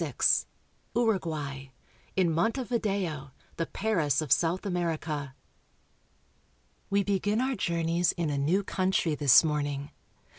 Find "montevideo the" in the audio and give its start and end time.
2.31-3.67